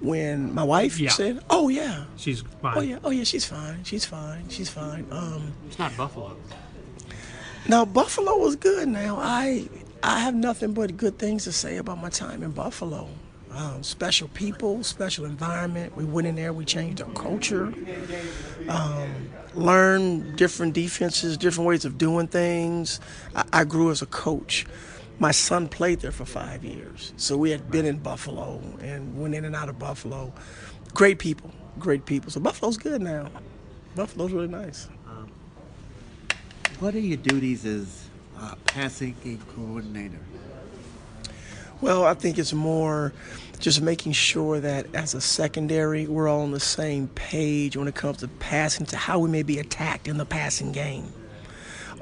When 0.00 0.52
my 0.54 0.64
wife 0.64 0.98
Yeah. 0.98 1.10
said, 1.10 1.40
"Oh 1.50 1.68
yeah, 1.68 2.04
She's 2.16 2.42
fine. 2.60 2.74
oh 2.76 2.80
yeah, 2.80 2.98
oh 3.04 3.10
yeah, 3.10 3.22
she's 3.24 3.44
fine, 3.44 3.84
she's 3.84 4.04
fine, 4.04 4.48
she's 4.48 4.68
fine." 4.68 5.06
Um, 5.12 5.52
It's 5.68 5.78
not 5.78 5.96
Buffalo. 5.96 6.36
now 7.68 7.84
Buffalo 7.84 8.36
was 8.38 8.56
good. 8.56 8.88
Now 8.88 9.18
I 9.20 9.68
I 10.02 10.18
have 10.18 10.34
nothing 10.34 10.72
but 10.72 10.96
good 10.96 11.18
things 11.18 11.44
to 11.44 11.52
say 11.52 11.76
about 11.76 11.98
my 11.98 12.08
time 12.08 12.42
in 12.42 12.50
Buffalo. 12.50 13.08
Um, 13.52 13.82
special 13.82 14.28
people, 14.28 14.82
special 14.82 15.24
environment. 15.26 15.96
We 15.96 16.04
went 16.04 16.26
in 16.26 16.34
there, 16.34 16.52
we 16.52 16.64
changed 16.64 17.02
our 17.02 17.10
culture. 17.10 17.72
Um, 18.68 19.30
learned 19.54 20.36
different 20.36 20.74
defenses, 20.74 21.36
different 21.36 21.68
ways 21.68 21.84
of 21.84 21.98
doing 21.98 22.26
things. 22.26 22.98
I, 23.36 23.44
I 23.52 23.64
grew 23.64 23.90
as 23.90 24.02
a 24.02 24.06
coach. 24.06 24.66
My 25.18 25.30
son 25.30 25.68
played 25.68 26.00
there 26.00 26.10
for 26.10 26.24
five 26.24 26.64
years, 26.64 27.12
so 27.16 27.36
we 27.36 27.50
had 27.50 27.70
been 27.70 27.86
in 27.86 27.98
Buffalo 27.98 28.60
and 28.80 29.20
went 29.20 29.34
in 29.34 29.44
and 29.44 29.54
out 29.54 29.68
of 29.68 29.78
Buffalo. 29.78 30.32
Great 30.94 31.18
people, 31.18 31.52
great 31.78 32.06
people. 32.06 32.30
So 32.30 32.40
Buffalo's 32.40 32.76
good 32.78 33.02
now. 33.02 33.30
Buffalo's 33.94 34.32
really 34.32 34.48
nice. 34.48 34.88
What 36.80 36.94
are 36.96 37.00
your 37.00 37.18
duties 37.18 37.64
as 37.64 38.08
uh, 38.42 38.54
passing 38.66 39.14
game 39.22 39.40
coordinator? 39.54 40.18
Well, 41.80 42.04
I 42.04 42.14
think 42.14 42.38
it's 42.38 42.52
more 42.52 43.12
just 43.58 43.80
making 43.80 44.12
sure 44.12 44.60
that 44.60 44.86
as 44.94 45.14
a 45.14 45.20
secondary, 45.20 46.06
we're 46.06 46.28
all 46.28 46.42
on 46.42 46.50
the 46.50 46.60
same 46.60 47.08
page 47.08 47.76
when 47.76 47.88
it 47.88 47.94
comes 47.94 48.18
to 48.18 48.28
passing, 48.28 48.86
to 48.86 48.96
how 48.96 49.18
we 49.18 49.28
may 49.28 49.42
be 49.42 49.58
attacked 49.58 50.08
in 50.08 50.18
the 50.18 50.24
passing 50.24 50.72
game. 50.72 51.12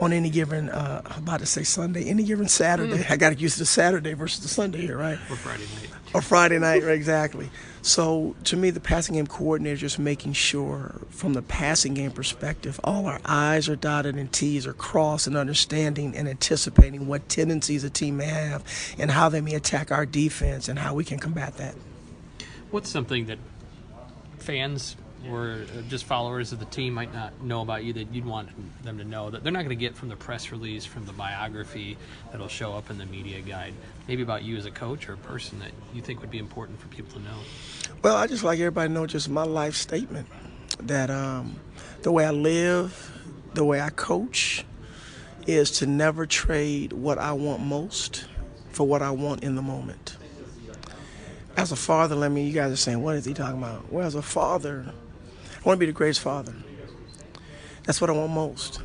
On 0.01 0.15
any 0.15 0.31
given, 0.31 0.71
uh, 0.71 1.03
I'm 1.05 1.25
about 1.25 1.41
to 1.41 1.47
say 1.47 1.63
Sunday, 1.63 2.09
any 2.09 2.23
given 2.23 2.49
Saturday, 2.49 3.05
I 3.11 3.17
got 3.17 3.35
to 3.35 3.39
use 3.39 3.57
the 3.57 3.67
Saturday 3.67 4.15
versus 4.15 4.41
the 4.41 4.49
Sunday 4.49 4.81
here, 4.81 4.97
right? 4.97 5.19
Or 5.29 5.37
Friday 5.37 5.65
night. 5.75 5.91
Or 6.15 6.23
Friday 6.23 6.59
night, 6.59 6.83
right, 6.83 6.95
exactly. 6.95 7.51
So 7.83 8.35
to 8.45 8.57
me, 8.57 8.71
the 8.71 8.81
passing 8.81 9.17
game 9.17 9.27
coordinator 9.27 9.75
is 9.75 9.81
just 9.81 9.99
making 9.99 10.33
sure, 10.33 11.03
from 11.11 11.35
the 11.35 11.43
passing 11.43 11.93
game 11.95 12.13
perspective, 12.13 12.81
all 12.83 13.07
our 13.07 13.21
I's 13.27 13.69
are 13.69 13.77
dotted 13.77 14.17
and 14.17 14.33
T's 14.33 14.67
are 14.67 14.73
crossed, 14.73 15.27
and 15.27 15.37
understanding 15.37 16.17
and 16.17 16.29
anticipating 16.29 17.07
what 17.07 17.29
tendencies 17.29 17.85
a 17.85 17.91
team 17.91 18.17
may 18.17 18.25
have 18.27 18.65
and 18.99 19.11
how 19.11 19.29
they 19.29 19.41
may 19.43 19.55
attack 19.55 19.93
our 19.93 20.07
defense 20.07 20.69
and 20.69 20.79
how 20.79 20.95
we 20.95 21.05
can 21.05 21.19
combat 21.19 21.59
that. 21.59 21.75
What's 22.71 22.89
something 22.89 23.27
that 23.27 23.39
fans 24.39 24.97
or 25.29 25.65
just 25.89 26.05
followers 26.05 26.53
of 26.53 26.59
the 26.59 26.65
team 26.67 26.95
might 26.95 27.13
not 27.13 27.43
know 27.43 27.61
about 27.61 27.85
you 27.85 27.93
that 27.93 28.13
you'd 28.13 28.25
want 28.25 28.49
them 28.83 28.99
to 28.99 29.05
know 29.05 29.31
that 29.31 29.43
they're 29.43 29.53
not 29.53 29.61
going 29.61 29.69
to 29.69 29.75
get 29.77 29.95
from 29.95 30.09
the 30.09 30.17
press 30.17 30.51
release, 30.51 30.85
from 30.85 31.05
the 31.05 31.13
biography 31.13 31.99
that'll 32.33 32.49
show 32.49 32.73
up 32.73 32.91
in 32.91 32.99
the 32.99 33.07
media 33.07 33.41
guide? 33.41 33.75
Maybe 34.09 34.23
about 34.23 34.43
you 34.43 34.57
as 34.57 34.65
a 34.65 34.71
coach 34.71 35.09
or 35.09 35.15
a 35.15 35.19
person 35.19 35.59
that 35.59 35.73
you 35.93 36.01
think 36.01 36.21
would 36.21 36.31
be 36.31 36.39
important 36.39 36.81
for 36.81 36.89
people 36.89 37.19
to 37.19 37.25
know. 37.25 37.39
Well, 38.03 38.17
I 38.17 38.27
just 38.27 38.45
like 38.45 38.59
everybody 38.59 38.89
to 38.89 38.95
know 38.95 39.07
just 39.07 39.29
my 39.29 39.45
life 39.45 39.75
statement 39.75 40.27
that 40.81 41.11
um, 41.11 41.57
the 42.03 42.13
way 42.13 42.25
I 42.25 42.31
live, 42.31 43.13
the 43.55 43.65
way 43.65 43.81
I 43.81 43.91
coach, 43.91 44.65
is 45.47 45.71
to 45.73 45.87
never 45.87 46.27
trade 46.27 46.93
what 46.93 47.19
I 47.19 47.33
want 47.33 47.63
most 47.63 48.25
for 48.71 48.87
what 48.87 49.03
I 49.03 49.11
want 49.11 49.43
in 49.43 49.55
the 49.55 49.63
moment. 49.63 50.17
As 51.57 51.73
a 51.73 51.77
father, 51.77 52.15
let 52.15 52.31
me, 52.31 52.47
you 52.47 52.55
guys 52.55 52.73
are 52.73 52.77
saying, 52.77 53.03
what 53.03 53.17
is 53.17 53.25
he 53.25 53.35
talking 53.35 53.59
about? 53.59 53.93
Well, 53.93 54.07
as 54.07 54.15
a 54.15 54.23
father, 54.23 54.95
I 55.61 55.69
want 55.69 55.77
to 55.77 55.81
be 55.81 55.87
the 55.87 55.93
greatest 55.93 56.21
father. 56.21 56.55
That's 57.85 58.01
what 58.01 58.09
I 58.09 58.15
want 58.15 58.33
most. 58.33 58.81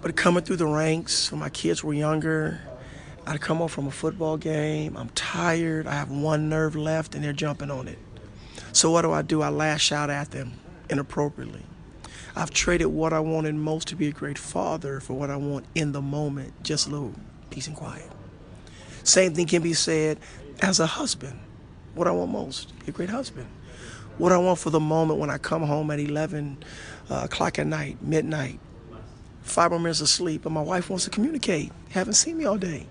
But 0.00 0.16
coming 0.16 0.42
through 0.42 0.56
the 0.56 0.66
ranks 0.66 1.30
when 1.30 1.40
my 1.40 1.50
kids 1.50 1.84
were 1.84 1.92
younger, 1.92 2.60
I'd 3.26 3.42
come 3.42 3.58
home 3.58 3.68
from 3.68 3.86
a 3.86 3.90
football 3.90 4.38
game. 4.38 4.96
I'm 4.96 5.10
tired. 5.10 5.86
I 5.86 5.92
have 5.92 6.10
one 6.10 6.48
nerve 6.48 6.74
left, 6.74 7.14
and 7.14 7.22
they're 7.22 7.34
jumping 7.34 7.70
on 7.70 7.86
it. 7.86 7.98
So 8.72 8.90
what 8.90 9.02
do 9.02 9.12
I 9.12 9.20
do? 9.20 9.42
I 9.42 9.50
lash 9.50 9.92
out 9.92 10.08
at 10.08 10.30
them 10.30 10.54
inappropriately. 10.88 11.62
I've 12.34 12.50
traded 12.50 12.86
what 12.86 13.12
I 13.12 13.20
wanted 13.20 13.54
most 13.54 13.88
to 13.88 13.96
be 13.96 14.08
a 14.08 14.12
great 14.12 14.38
father 14.38 15.00
for 15.00 15.12
what 15.12 15.30
I 15.30 15.36
want 15.36 15.66
in 15.74 15.92
the 15.92 16.00
moment, 16.00 16.54
just 16.62 16.86
a 16.86 16.90
little 16.90 17.12
peace 17.50 17.66
and 17.66 17.76
quiet. 17.76 18.10
Same 19.04 19.34
thing 19.34 19.46
can 19.46 19.60
be 19.60 19.74
said 19.74 20.18
as 20.62 20.80
a 20.80 20.86
husband. 20.86 21.38
What 21.94 22.08
I 22.08 22.12
want 22.12 22.30
most, 22.30 22.72
a 22.88 22.90
great 22.90 23.10
husband. 23.10 23.48
What 24.18 24.32
I 24.32 24.36
want 24.36 24.58
for 24.58 24.70
the 24.70 24.80
moment 24.80 25.18
when 25.18 25.30
I 25.30 25.38
come 25.38 25.62
home 25.62 25.90
at 25.90 25.98
11 25.98 26.58
uh, 27.10 27.22
o'clock 27.24 27.58
at 27.58 27.66
night, 27.66 28.02
midnight, 28.02 28.60
five 29.42 29.70
more 29.70 29.80
minutes 29.80 30.00
of 30.00 30.08
sleep, 30.08 30.44
and 30.44 30.54
my 30.54 30.62
wife 30.62 30.90
wants 30.90 31.04
to 31.04 31.10
communicate. 31.10 31.72
Haven't 31.90 32.14
seen 32.14 32.36
me 32.36 32.44
all 32.44 32.58
day. 32.58 32.86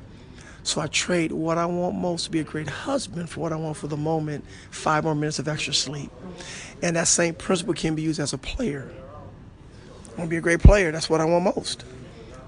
So 0.64 0.80
I 0.80 0.88
trade 0.88 1.32
what 1.32 1.58
I 1.58 1.66
want 1.66 1.96
most 1.96 2.26
to 2.26 2.32
be 2.32 2.40
a 2.40 2.44
great 2.44 2.70
husband 2.70 3.30
for 3.30 3.40
what 3.40 3.52
I 3.52 3.56
want 3.56 3.78
for 3.78 3.88
the 3.88 3.98
moment, 3.98 4.46
five 4.70 5.04
more 5.04 5.16
minutes 5.16 5.40
of 5.40 5.48
extra 5.48 5.74
sleep. 5.74 6.12
And 6.82 6.96
that 6.96 7.08
same 7.08 7.34
principle 7.34 7.74
can 7.74 7.96
be 7.96 8.04
used 8.04 8.20
as 8.20 8.34
a 8.34 8.38
player. 8.38 8.92
I 10.06 10.10
want 10.10 10.22
to 10.22 10.28
be 10.28 10.38
a 10.38 10.42
great 10.42 10.60
player. 10.60 10.92
That's 10.92 11.10
what 11.10 11.22
I 11.22 11.26
want 11.26 11.56
most. 11.56 11.84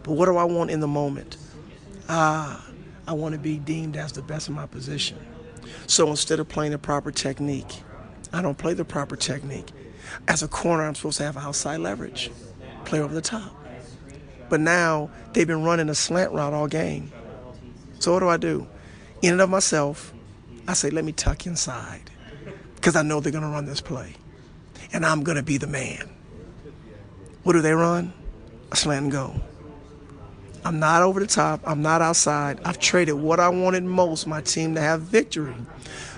But 0.03 0.13
what 0.13 0.25
do 0.25 0.37
I 0.37 0.43
want 0.43 0.69
in 0.69 0.79
the 0.79 0.87
moment? 0.87 1.37
Ah, 2.07 2.63
I 3.07 3.13
want 3.13 3.33
to 3.33 3.39
be 3.39 3.57
deemed 3.57 3.95
as 3.97 4.11
the 4.11 4.21
best 4.21 4.47
in 4.47 4.53
my 4.53 4.67
position. 4.67 5.17
So 5.87 6.09
instead 6.09 6.39
of 6.39 6.47
playing 6.49 6.71
the 6.71 6.77
proper 6.77 7.11
technique, 7.11 7.81
I 8.33 8.41
don't 8.41 8.57
play 8.57 8.73
the 8.73 8.83
proper 8.83 9.15
technique. 9.15 9.69
As 10.27 10.43
a 10.43 10.47
corner, 10.47 10.83
I'm 10.83 10.95
supposed 10.95 11.19
to 11.19 11.23
have 11.23 11.37
outside 11.37 11.77
leverage, 11.77 12.31
play 12.83 12.99
over 12.99 13.13
the 13.13 13.21
top. 13.21 13.55
But 14.49 14.59
now 14.59 15.09
they've 15.31 15.47
been 15.47 15.63
running 15.63 15.89
a 15.89 15.95
slant 15.95 16.31
route 16.31 16.53
all 16.53 16.67
game. 16.67 17.11
So 17.99 18.13
what 18.13 18.19
do 18.19 18.27
I 18.27 18.37
do? 18.37 18.67
In 19.21 19.33
and 19.33 19.41
of 19.41 19.49
myself, 19.49 20.13
I 20.67 20.73
say, 20.73 20.89
let 20.89 21.05
me 21.05 21.11
tuck 21.11 21.45
inside 21.45 22.09
because 22.75 22.95
I 22.95 23.03
know 23.03 23.19
they're 23.19 23.31
going 23.31 23.43
to 23.43 23.49
run 23.49 23.65
this 23.65 23.81
play. 23.81 24.15
And 24.91 25.05
I'm 25.05 25.23
going 25.23 25.37
to 25.37 25.43
be 25.43 25.57
the 25.57 25.67
man. 25.67 26.09
What 27.43 27.53
do 27.53 27.61
they 27.61 27.73
run? 27.73 28.13
A 28.71 28.75
slant 28.75 29.03
and 29.03 29.11
go. 29.11 29.35
I'm 30.65 30.79
not 30.79 31.01
over 31.01 31.19
the 31.19 31.27
top. 31.27 31.61
I'm 31.65 31.81
not 31.81 32.01
outside. 32.01 32.59
I've 32.63 32.79
traded 32.79 33.15
what 33.15 33.39
I 33.39 33.49
wanted 33.49 33.83
most, 33.83 34.27
my 34.27 34.41
team 34.41 34.75
to 34.75 34.81
have 34.81 35.01
victory, 35.01 35.55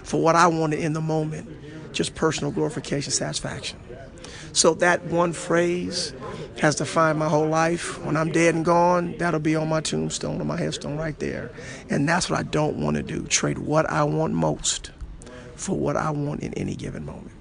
for 0.03 0.21
what 0.21 0.35
I 0.35 0.47
wanted 0.47 0.79
in 0.79 0.93
the 0.93 1.01
moment, 1.01 1.49
just 1.95 2.13
personal 2.13 2.51
glorification, 2.51 3.11
satisfaction. 3.11 3.79
So 4.53 4.73
that 4.75 5.03
one 5.05 5.33
phrase 5.33 6.13
has 6.59 6.75
defined 6.75 7.19
my 7.19 7.27
whole 7.27 7.47
life. 7.47 8.03
When 8.05 8.15
I'm 8.15 8.31
dead 8.31 8.55
and 8.55 8.63
gone, 8.63 9.17
that'll 9.17 9.39
be 9.39 9.55
on 9.55 9.67
my 9.67 9.81
tombstone 9.81 10.39
or 10.39 10.45
my 10.45 10.57
headstone 10.57 10.97
right 10.97 11.17
there. 11.19 11.51
And 11.89 12.07
that's 12.07 12.29
what 12.29 12.39
I 12.39 12.43
don't 12.43 12.77
want 12.77 12.97
to 12.97 13.03
do 13.03 13.23
trade 13.23 13.57
what 13.57 13.89
I 13.89 14.03
want 14.03 14.33
most 14.33 14.91
for 15.55 15.77
what 15.77 15.97
I 15.97 16.11
want 16.11 16.41
in 16.41 16.53
any 16.53 16.75
given 16.75 17.05
moment. 17.05 17.34